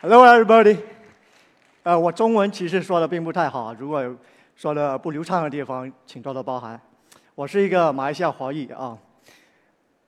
[0.00, 0.78] Hello, everybody。
[1.82, 4.16] 呃，我中文其实说的并不太好，如果
[4.54, 6.80] 说的不流畅的地方，请多多包涵。
[7.34, 8.96] 我是一个马来西亚华裔啊。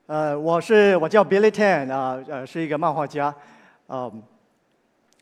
[0.07, 3.35] 呃，我是我叫 Billy Tan 啊，呃，是一个漫画家，
[3.89, 4.23] 嗯，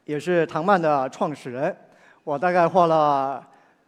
[0.04, 1.74] 也是唐漫的创始人。
[2.22, 3.42] 我大概画了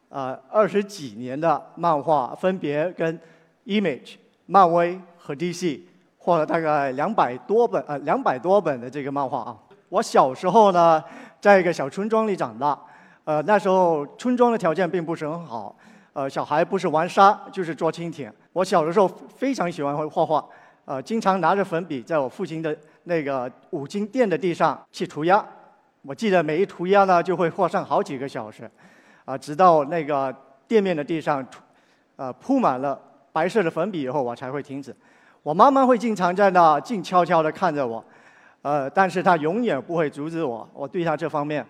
[0.09, 3.21] 呃二十几年的漫画，分别跟
[3.67, 4.15] Image、
[4.47, 5.83] 漫威和 DC
[6.17, 9.59] 画了大概两百多本呃两百多本的这个漫画啊。
[9.91, 11.03] 我小时候呢，
[11.41, 12.79] 在一个小村庄里长大，
[13.25, 15.77] 呃，那时候村庄的条件并不是很好，
[16.13, 18.33] 呃，小孩不是玩沙就是捉蜻蜓。
[18.53, 20.45] 我小的时候非常喜欢会画画，
[20.85, 25.45] 呃，经常拿着粉笔在我父亲的那个五金店的地上去涂鸦。
[26.03, 28.71] 我记得每一涂鸦呢，就会画上好几个小时，
[29.25, 30.35] 啊，直到那个
[30.69, 31.61] 店面的地上涂，
[32.15, 32.97] 呃，铺满了
[33.33, 34.95] 白色的粉笔以后，我才会停止。
[35.43, 38.05] 我妈妈会经常在那静悄悄地看着我。
[38.63, 41.65] 呃，但是他永远不会阻止我，我对他这方面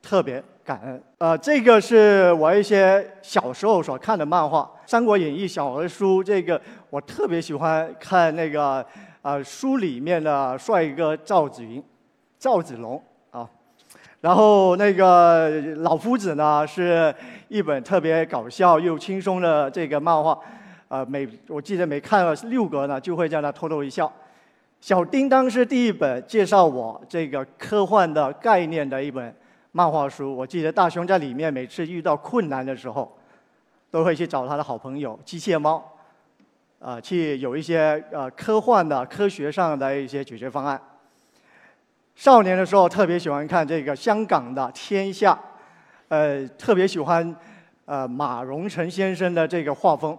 [0.00, 1.02] 特别感恩。
[1.18, 4.60] 呃，这个是我一些小时候所看的漫画，
[4.90, 8.84] 《三国演义》小儿书，这个我特别喜欢看那个
[9.20, 11.82] 呃书里面的帅哥赵子云、
[12.38, 13.46] 赵子龙啊。
[14.22, 17.14] 然后那个老夫子呢，是
[17.48, 20.38] 一本特别搞笑又轻松的这个漫画，
[20.88, 24.10] 呃，每我记得每看了六格呢，就会在那偷偷一笑。
[24.82, 29.32] 小叮当是第一本介绍我这个科幻的概念的一本
[29.70, 30.36] 漫画书。
[30.36, 33.16] 我记得大雄在里面每次遇到困难的时候，
[33.92, 35.80] 都会去找他的好朋友机械猫，
[36.80, 40.82] 啊，去有一些呃科幻的科学上的一些解决方案。
[42.16, 45.32] 少年的时候特别喜欢看这个香港的《天下》，
[46.08, 47.36] 呃，特别喜欢
[47.84, 50.18] 呃马荣成先生的这个画风。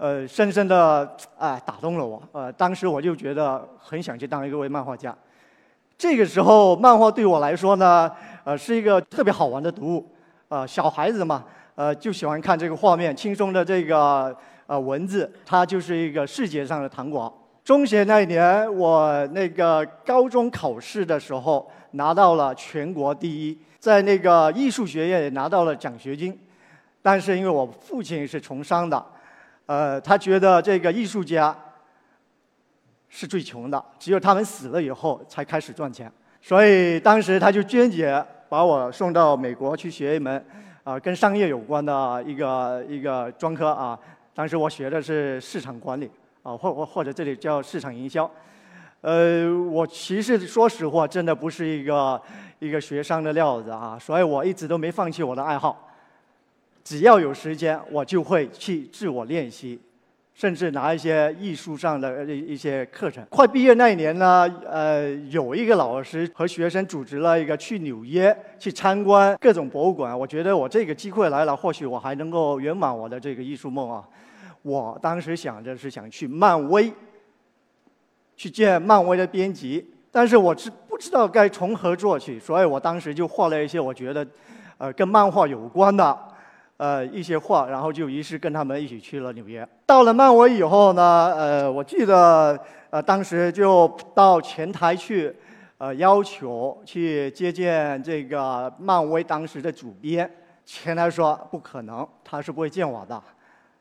[0.00, 1.06] 呃，深深的
[1.36, 2.22] 啊打动了我。
[2.32, 5.14] 呃，当时我就觉得很想去当一位漫画家。
[5.98, 8.10] 这个时候，漫画对我来说呢，
[8.42, 10.10] 呃，是一个特别好玩的读物。
[10.48, 11.44] 呃，小孩子嘛，
[11.74, 14.34] 呃，就喜欢看这个画面，轻松的这个
[14.66, 17.30] 呃文字，它就是一个视觉上的糖果。
[17.62, 26.40] 中学那一年，我那个高中考试的时候拿到了全国第一，在那个艺术学院也拿到了奖学金。
[27.02, 29.04] 但是因为我父亲是从商的。
[29.70, 31.56] 呃，他觉得这个艺术家
[33.08, 36.10] 是最穷的，只有他们死了以后才开始赚钱。
[36.42, 40.44] 所以当时他就坚决把我送到美国去学一门
[40.82, 43.96] 啊跟商业有关的一个一个专科啊。
[44.34, 46.10] 当时我学的是市场管理
[46.42, 48.28] 啊，或或或者这里叫市场营销。
[49.02, 52.20] 呃，我其实说实话，真的不是一个
[52.58, 55.86] 一个学商的料子啊，所以我一直都没放弃我的爱好。
[56.82, 59.78] 只要有时间，我就会去自我练习，
[60.34, 63.24] 甚至拿一些艺术上的一一些课程。
[63.28, 70.18] 快毕业那一年呢，呃，有一个老师和学生组织了一个去纽约去参观各种博物馆。
[70.18, 74.02] 我觉得我这个机会来了，或许我还能够圆满我的这个艺术梦啊。
[74.62, 76.92] 我当时想着是想去漫威，
[78.36, 84.26] 去见漫威的编辑，但是我知不知道该从何做起，所以我当时就画了一些我觉得，
[84.78, 86.18] 呃，跟漫画有关的。
[86.80, 89.68] 呃，一些话，然后就于是跟他们一起去了纽约。
[89.84, 92.58] 到了漫威以后呢，呃，我记得
[92.88, 95.30] 呃，当时就到前台去，
[95.76, 100.28] 呃，要求去接见这个漫威当时的主编。
[100.64, 103.22] 前台说不可能，他是不会见我的。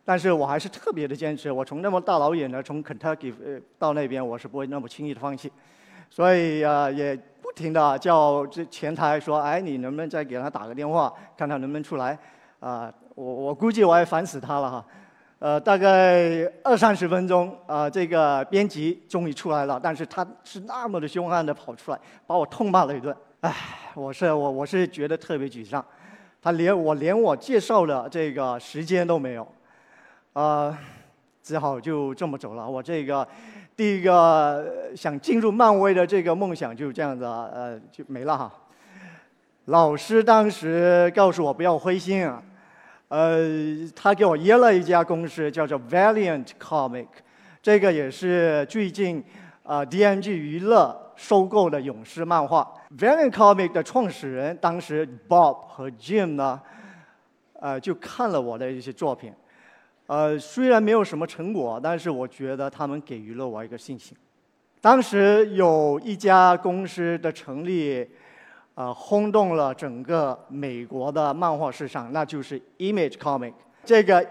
[0.03, 5.49] 但是我还是特别的坚持，我从那么大老远的从 Kentucky 呃到那边，我是不会那么轻易的放弃。
[6.09, 12.19] 所以啊，也不停的叫这前台说，哎，你能不能再给他打个电话，看他能不能出来。
[12.59, 14.85] 啊，我我估计我也烦死他了哈，
[15.39, 23.55] 呃，大概二三十分钟，啊，这个编辑终于出来了，但是他是那么的凶悍的跑出来，把我痛骂了一顿，唉，
[23.95, 25.83] 我是我我是觉得特别沮丧，
[26.41, 29.47] 他连我连我介绍的这个时间都没有，
[30.33, 30.77] 啊，
[31.41, 33.25] 只好就这么走了，我这个
[33.73, 38.51] 第一个想进入漫威的这个梦想就这样子呃就没了哈，
[39.65, 42.43] 老师当时告诉我不要灰心啊。
[43.09, 43.39] 呃，
[43.95, 47.07] 他给我约了一家公司，叫做 Valiant Comic，
[47.59, 49.23] 这个也是最近
[49.63, 52.71] 啊 DMG 娱乐收购的勇士漫画。
[52.95, 56.61] Valiant Comic 的创始人当时 Bob 和 Jim 呢，
[57.59, 59.33] 呃，就看了我的一些作品，
[60.05, 64.15] 呃，虽然没有什么成果，但是我觉得他们给予了我一个信心。
[64.81, 68.07] 当时有一家公司的成立。
[68.75, 73.53] 呃，轰动了整个美国的漫画市场，那就是 Image Comic。
[73.83, 74.25] 这个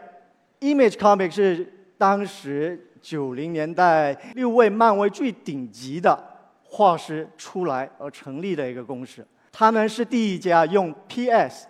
[0.61, 6.19] Image Comic 是当时九零年代六位漫威最顶级的
[6.65, 9.27] 画师出来而成立的一个公司。
[9.53, 11.67] 他们是第一家用 PS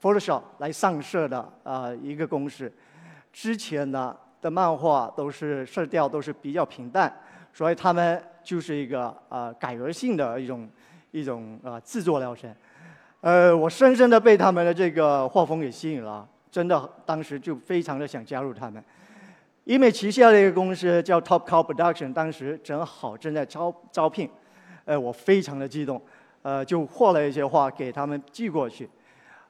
[0.00, 2.72] Photoshop 来上色的啊一个公司。
[3.32, 7.12] 之前呢的漫画都是色调都是比较平淡，
[7.52, 10.68] 所以他们就是一个呃改革性的一种
[11.10, 12.54] 一种呃制作疗程。
[13.20, 18.82] 呃，我深深的被他们的这个画风给吸引了，真的当时就非常的想加入他们。
[19.64, 24.28] 因为旗下的一个公司叫 Top Cow Production，当时正好正在招招聘，
[24.86, 26.00] 呃，我非常的激动，
[26.42, 28.88] 呃，就画了一些画给他们寄过去，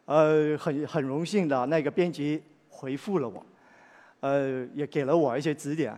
[0.06, 3.46] 呃，很很荣幸的那个编辑回复了我，
[4.18, 5.96] 呃，也给了我一些指点。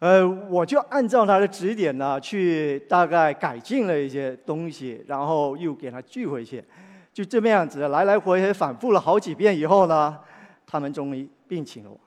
[0.00, 6.64] 呃，我就按照他的指点呢，去大概改进了一些东西，然后又给他寄回去，
[7.12, 10.18] 就这么样子来来回回反复了好几遍以后呢，
[10.66, 12.00] 他们终于聘请了我。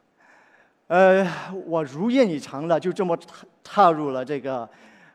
[0.87, 1.23] 呃，
[1.67, 4.67] 我如愿以偿的就这么踏踏入了这个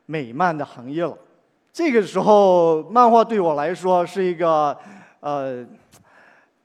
[0.07, 1.19] 美漫的行业了。
[1.73, 4.79] 这个时候，漫画对我来说是一个
[5.19, 5.67] 呃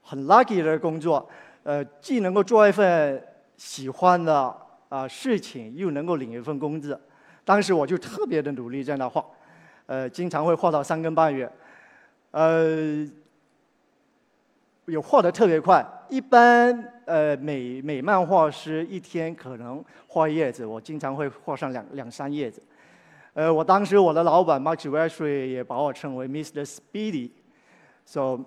[0.00, 1.28] 很 lucky 的工作，
[1.64, 3.20] 呃，既能够做一份
[3.56, 4.56] 喜欢的。
[4.88, 6.98] 啊，事情又能够领一份工资，
[7.44, 9.24] 当时我就特别的努力在那画，
[9.86, 11.50] 呃，经常会画到三更半夜，
[12.30, 13.04] 呃，
[14.86, 15.84] 也画的特别快。
[16.08, 22.62] 一般呃美美漫画师一天可能画一页子，我经常会画上两两三页子。
[23.32, 26.64] 呃，我当时我的老板 Max Wesley 也把我称为 Mr.
[26.64, 28.38] Speedy，so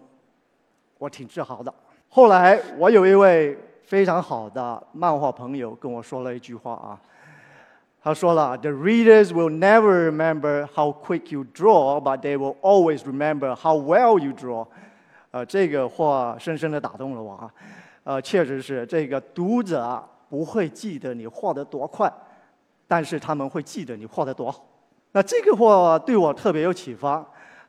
[0.98, 1.74] 我挺自豪的。
[2.08, 3.58] 后来我有一位。
[3.88, 7.00] 非常好的漫画朋友跟我说了一句话啊，
[8.04, 14.20] 他说了：“The readers will never remember how quick you draw, but they will always remember how well
[14.20, 14.68] you draw。”
[15.32, 17.50] 呃，这个话深深的打动了我啊。
[18.04, 22.12] 呃，确实是这个读者不会记得你画的多快，
[22.90, 24.66] 但是他们会记得你画的多好。
[25.14, 27.26] 那这个话对我特别有启发。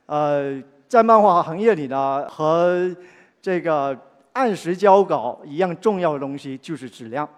[0.06, 2.92] 呃，在漫画行业里呢，和
[3.40, 3.96] 这个。
[4.38, 7.28] 按时交稿一样重要的东西就是质量，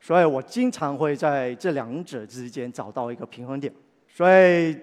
[0.00, 3.72] 所以我经常会在这两者之间找到一个平衡点。
[4.08, 4.76] 所以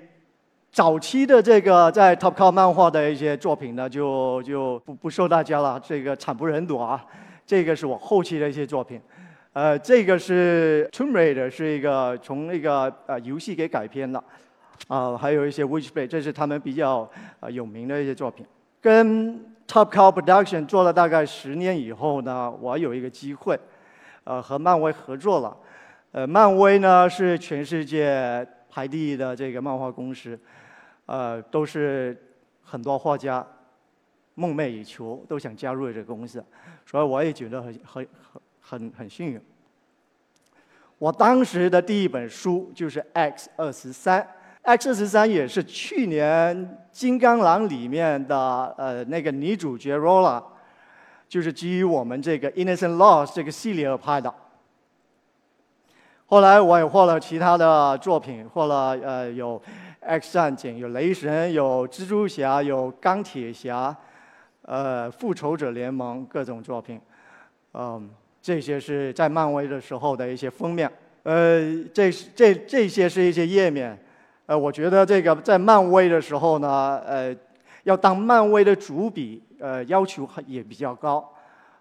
[0.72, 7.06] 早期的这个在 Top Cow 漫画的一些作品呢，就就不不受大家了，这个惨不忍睹啊。
[7.46, 9.02] 这个是我后期的一些作品，
[9.52, 14.24] 呃，这个是 Tomb Raider，是一个从那个呃游戏给改编的，
[14.88, 17.10] 啊，还有一些 Witchblade，这是他们比较
[17.42, 18.46] 呃有名的一些作品，
[18.80, 19.57] 跟。
[19.68, 23.60] Top Cow Production 做了大概十年以后呢，我有一个机会，
[24.24, 25.56] 呃，和漫威合作了。
[26.14, 30.40] 呃，漫威呢是全世界排第一的这个漫画公司，
[31.06, 32.18] 呃，都是
[32.64, 33.46] 很多画家
[34.36, 36.42] 梦寐以求，都想加入这个公司，
[36.86, 39.42] 所以我也觉得很很很很很幸运。
[40.98, 44.26] 我当时的第一本书就是 X 二十三。
[44.68, 46.54] X 十三也是去年
[46.92, 50.44] 《金刚狼》里面的呃那个女主角 Rola，
[51.30, 54.34] 就是基于我们这个《Innocent Lost》这个系列而拍的。
[56.26, 59.62] 后来我也画了其他的作品，画了呃有
[60.02, 63.96] X 战警、有雷神、有蜘蛛侠、有钢铁侠，
[64.64, 67.00] 呃复仇者联盟各种作品，
[67.74, 68.10] 嗯，
[68.42, 70.92] 这些是在漫威的时候的一些封面，
[71.24, 71.62] 呃，
[71.94, 73.98] 这这这些是一些页面。
[74.48, 77.36] 呃，我觉得这个在漫威的时候呢，呃，
[77.84, 81.30] 要当漫威的主笔，呃，要求也比较高，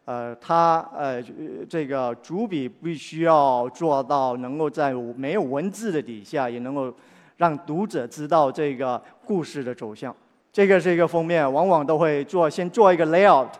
[0.04, 1.22] 呃，他呃
[1.70, 6.92] 这个主笔必须要做到能够在没有文字的底下，也能够
[7.36, 10.12] 让读者知道这个故事的走向。
[10.52, 13.50] 这个是一个封面，往往都会做先做一个 layout，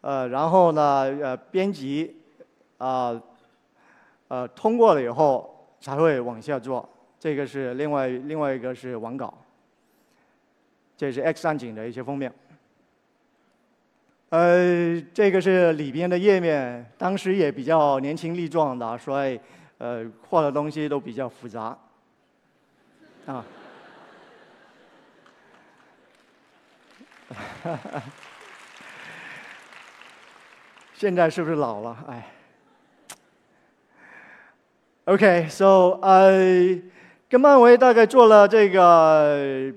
[0.00, 2.14] 呃，然后呢，呃，编辑
[2.76, 3.20] 啊，
[4.28, 6.88] 呃，通过了以后才会往下做。
[7.20, 9.34] 这个是另外另外一个是网稿，
[10.96, 12.32] 这是 X 战警的一些封面。
[14.28, 19.40] 呃，这个是里边的页面，当时也比较年轻力壮的，所以
[19.78, 21.76] 呃画的东西都比较复杂。
[23.26, 23.44] 啊，
[30.94, 32.04] 现在是不是老了？
[32.08, 32.32] 哎。
[35.06, 36.80] OK，so I。
[37.30, 39.70] 跟漫威大概做了这个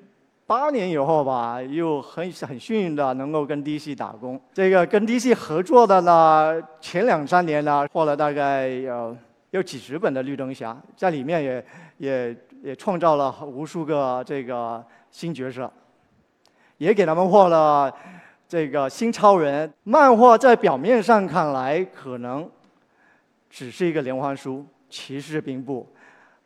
[0.47, 4.39] 八年以后吧，又很很幸运的能够跟 DC 打工。
[4.53, 9.17] 这个跟 DC 合作的呢，前两三年呢，画了大概有
[9.49, 11.65] 有几十本的绿灯侠，在里面也
[11.97, 15.69] 也也创造了无数个这个新角色，
[16.77, 17.93] 也给他们画了
[18.47, 19.69] 这个新超人。
[19.83, 22.49] 漫画在表面上看来可能
[23.49, 25.85] 只是一个连环书，其实并不。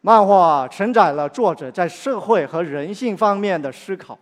[0.06, 4.16] 漫画承载了作者在社会和人性方面的思考，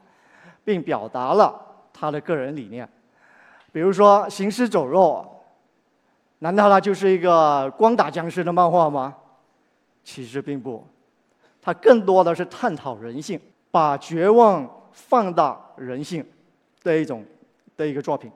[0.63, 1.53] 并表达了
[1.91, 2.87] 他的个人理念。
[3.69, 5.25] 比如说《行尸走肉》，
[6.39, 9.13] 难道它就是一个光打僵尸的漫画吗？
[10.05, 10.87] 其实并不，
[11.61, 13.37] 它更多的是探讨人性，
[13.69, 16.25] 把绝望放大人性
[16.81, 17.25] 的一种
[17.75, 18.31] 的一个作品。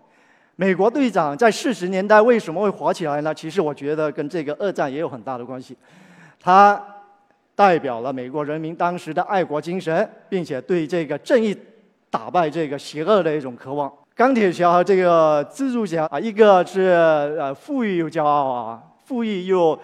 [0.58, 3.34] 美国队长在四十年代为什么会火起来呢？
[3.34, 5.78] 其实我觉得跟这个二战也有很大的关系。
[6.42, 6.86] 他
[7.58, 11.58] 代表了美国人民当时的爱国精神，并且对这个正义
[12.12, 13.92] 打败这个邪恶的一种渴望。
[14.16, 16.82] 钢铁侠和这个蜘蛛侠啊，一个是
[17.40, 19.78] 呃富裕又骄傲啊，富裕又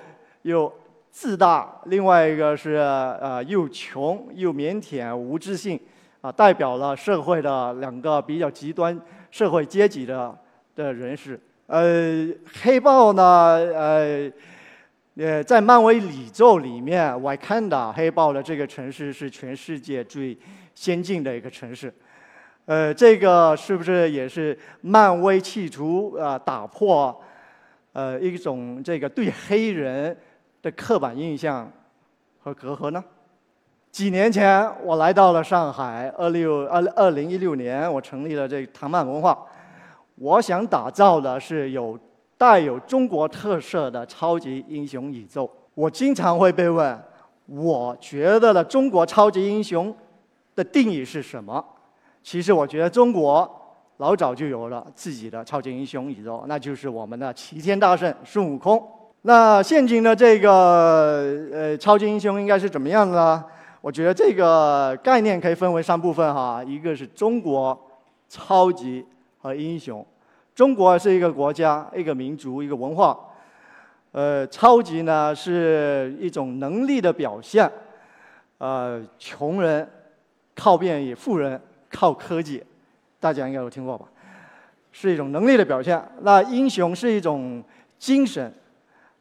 [0.44, 0.72] 又
[1.10, 5.80] 自大；另外一个是呃又穷又腼腆无自信
[6.22, 8.96] 啊，代表了社会的两个比较极端
[9.32, 10.38] 社会阶级的。
[10.75, 12.27] 的人士，呃，
[12.63, 14.27] 黑豹呢，呃，
[15.15, 20.36] 呃，在漫威宇宙里面，我看到黑豹的这个城市是全世界最
[20.74, 21.93] 先进的一个城市，
[22.65, 27.15] 呃，这个是不是也是漫威企图啊打破，
[27.91, 30.17] 呃，一种这个对黑人
[30.63, 31.72] 的刻板印象
[32.39, 33.03] 和隔阂呢？
[33.91, 39.46] 几年前我来到了上海，二六二二零一六年，我成立了这个唐漫文化。
[40.15, 42.00] 我想打造的是有
[42.38, 45.50] 带有中国特色的超级英雄宇宙。
[45.74, 47.00] 我经常会被问，
[47.46, 49.96] 我觉得的中国超级英雄
[50.56, 51.63] 的定义是什么？
[52.22, 53.50] 其实我觉得中国
[53.98, 58.82] 老早就有了自己的超级英雄宇宙，那就是我们的齐天大圣孙悟空。
[59.22, 63.44] 那现今的这个呃超级英雄应该是怎么样的呢？
[63.82, 67.80] 我觉得这个概念可以分为三部分哈，一个是中国
[68.28, 69.06] 超级。
[69.44, 70.06] 和英雄，
[70.56, 73.20] 中国是一个国家、一个民族、一个文化。
[74.12, 77.70] 呃，超级呢是一种能力的表现。
[78.60, 79.90] 呃，穷人
[80.54, 82.64] 靠便利，富人靠科技，
[83.20, 84.06] 大家应该有听过吧？
[84.92, 86.00] 是一种能力的表现。
[86.22, 87.64] 那英雄是一种
[87.98, 88.54] 精神，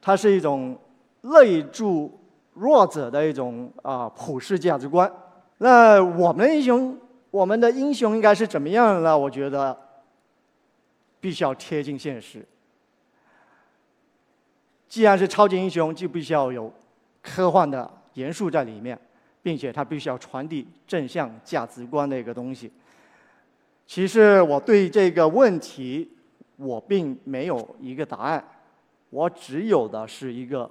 [0.02, 0.76] 它是一种
[1.22, 2.12] 内助
[2.52, 5.10] 弱者的一种啊普世价值观。
[5.56, 6.94] 那我们英雄，
[7.30, 9.16] 我们的英雄应该是怎么样呢？
[9.16, 9.74] 我觉得。
[11.22, 12.44] 必须要贴近现实。
[14.88, 16.70] 既然是超级英雄，就必须要有
[17.22, 18.98] 科幻的元素在里面，
[19.40, 22.70] 并且它必须要传递正向价值观的一个东西。
[23.86, 26.10] 其实我对这个问题，
[26.56, 28.44] 我并没有一个答案，
[29.10, 30.68] 我只有的是一个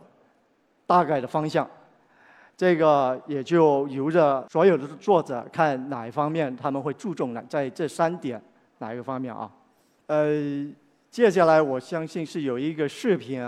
[0.85, 1.65] 大概的方向。
[2.57, 7.43] 这个也就由着所有的作者看哪一方面他们会注重呢？
[7.49, 8.39] 在这三点
[8.79, 9.49] 哪一个方面啊？
[10.11, 10.27] 呃，
[11.09, 13.41] 接下来我相信是有一个视频，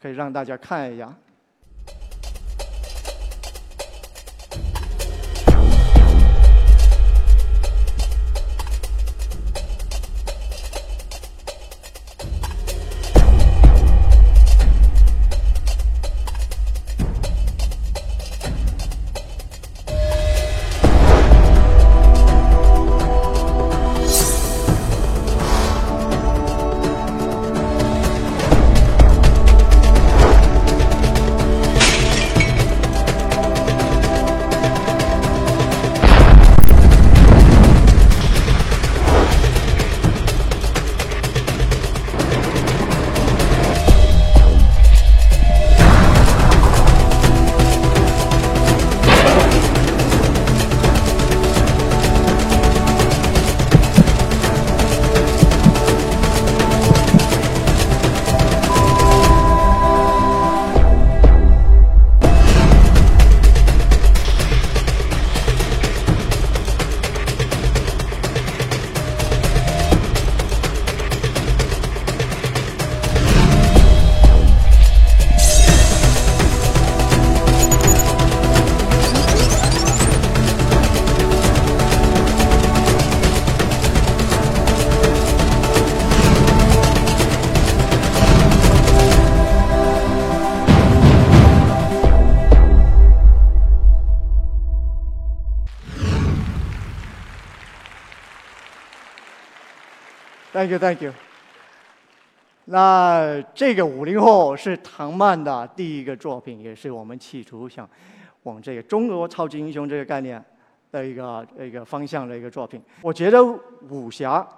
[0.00, 1.12] 可以让大家看一下。
[100.56, 101.12] Thank you, Thank you。
[102.64, 107.86] 那这个五零后是唐漫的第一个作品，也是我们企图想
[108.44, 110.42] 往这个中国超级英雄这个概念
[110.90, 112.80] 的一个一个方向的一个作品。
[113.02, 113.44] 我觉得
[113.90, 114.48] 武侠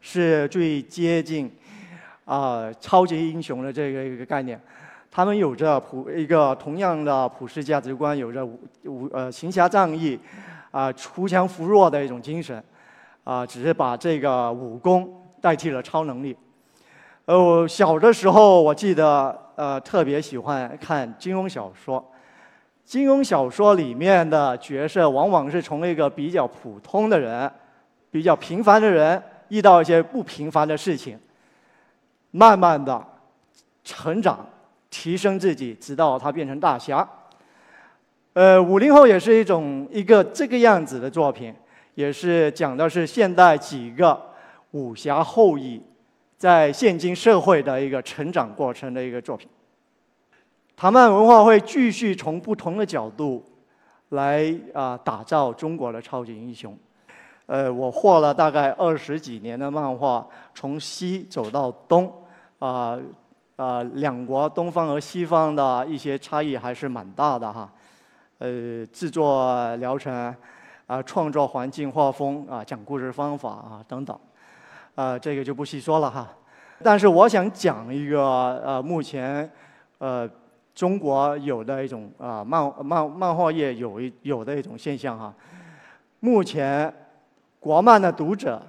[0.00, 1.48] 是最接近
[2.24, 4.60] 啊超级英雄的这个一个概念，
[5.08, 10.18] 他们有着普一个同样的普世价值观，有着武武呃行侠仗义
[10.72, 12.60] 啊锄强扶弱的一种精神。
[13.22, 16.34] 啊，只是把这个武功代替了超能力。
[17.26, 22.02] 呃，我小的时候我记得，呃，特别喜欢看金庸小说。
[22.82, 27.50] 金庸小说里面的角色，往往是从一个比较普通的人、
[28.10, 31.18] 比较平凡的人，遇到一些不平凡的事情，
[32.30, 33.04] 慢慢的
[33.84, 34.46] 成长、
[34.88, 37.06] 提升自己，直到他变成大侠。
[38.32, 41.54] 呃，五零后也是一种一个这个样子的作品，
[41.96, 44.18] 也是讲的是现代几个
[44.74, 45.80] 武侠后裔
[46.36, 49.48] 在现今社会的一个成长过程的一个作品。
[50.76, 53.44] 唐漫文化会继续从不同的角度
[54.08, 56.76] 来啊打造中国的超级英雄。
[57.46, 62.12] 呃，我画了大概二十几年的漫画，从西走到东，
[62.58, 62.98] 啊
[63.54, 67.70] 啊，两国东方和西方的一些差异还是蛮大的哈。
[68.38, 70.34] 呃，制作疗程
[70.88, 74.18] 啊，创作环境、画风啊，讲故事方法啊等等，
[74.94, 76.28] 啊，这个就不细说了哈。
[76.82, 78.22] 但是我想讲一个
[78.64, 79.50] 呃，目前
[79.98, 80.28] 呃。
[80.74, 85.32] 中国有的一种啊漫漫漫画业有一有的一种现象哈，
[86.18, 86.92] 目前
[87.60, 88.60] 国漫的读者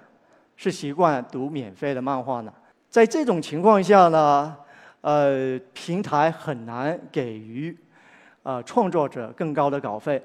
[0.56, 2.54] 是习惯读免费的漫画呢，
[2.92, 4.56] 在这种情况下呢，
[5.02, 7.76] 呃，平台很难给予
[8.44, 10.22] 啊创作者更高的稿费，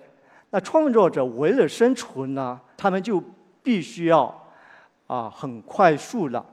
[0.51, 3.25] 那创作者为了生存呢，他们就
[3.63, 4.27] 必须要
[5.11, 6.45] 啊很快速的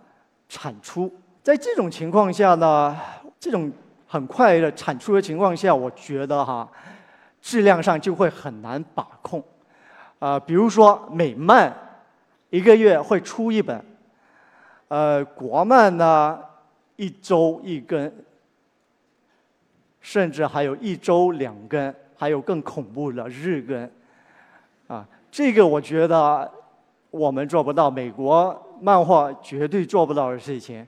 [0.50, 2.98] 产出，在这种情况下呢，
[3.40, 3.72] 这种。
[4.10, 6.66] 很快的产出的情况下，我觉得哈，
[7.42, 9.44] 质量上就会很难把控。
[10.18, 11.76] 啊，比如说美漫，
[12.50, 13.84] 一个月会出一本，
[14.88, 16.40] 呃，国漫呢
[16.96, 18.10] 一周一根，
[20.00, 23.92] 甚至还有一周两根，还有更恐怖的日更。
[24.88, 26.50] 啊，这个我觉得
[27.10, 30.86] 我们做不到，美国漫画绝对做不到的事情。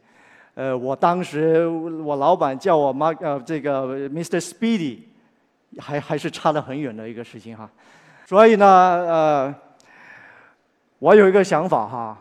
[0.55, 4.41] 呃，我当时我老板叫我妈呃这个 Mr.
[4.41, 4.99] Speedy，
[5.77, 7.69] 还还是差得很远的一个事情哈，
[8.25, 9.55] 所以呢呃，
[10.97, 12.17] 我有一个想法哈，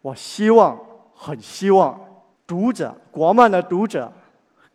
[0.00, 0.76] 我希望
[1.14, 1.98] 很希望
[2.46, 4.12] 读者国漫的读者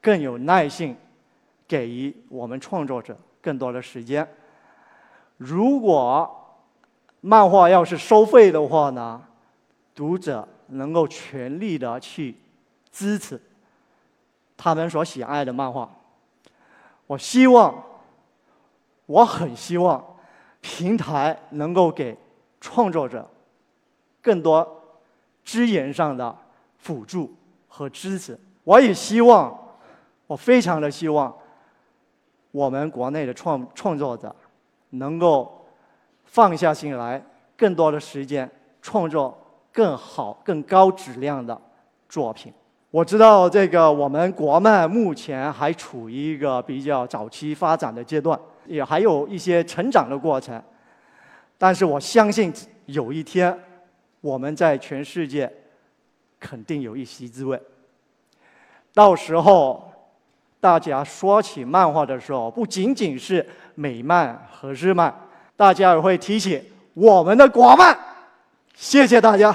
[0.01, 0.95] 更有耐性，
[1.67, 4.25] 给予我们创作者更多的时间。
[5.35, 6.46] 如果
[7.27, 9.21] 漫画要是收费的话呢，
[9.93, 12.35] 读者能够全力的去。
[12.89, 13.39] 支持
[14.55, 15.87] 他们所喜爱的漫画。
[17.05, 17.83] 我希望，
[19.05, 20.03] 我很希望
[20.61, 22.17] 平台能够给
[22.59, 23.29] 创作者
[24.19, 24.81] 更多
[25.45, 26.35] 资源上的
[26.79, 27.31] 辅助
[27.67, 28.39] 和支持。
[28.63, 29.55] 我也希望，
[30.25, 31.31] 我非常的希望
[32.49, 34.35] 我们国内的创创作者
[34.89, 35.56] 能够
[36.27, 37.21] 放下心来，
[37.57, 38.49] 更多的时间
[38.81, 39.35] 创作
[39.71, 41.59] 更好、更高质量的
[42.07, 42.53] 作品。
[42.91, 50.61] 我知道这个，我们国漫目前还处于一个比较早期发展的阶段，也还有一些成长的过程。
[51.57, 52.53] 但是我相信
[52.85, 53.57] 有一天，
[54.21, 55.51] 我们在全世界
[56.39, 57.59] 肯定有一席之位。
[58.93, 59.91] 到时候，
[60.59, 65.13] 大家说起漫画的时候，不仅仅是美漫和日漫，
[65.57, 67.97] 大家也会提起我们的国漫。
[68.75, 69.53] 谢谢大家。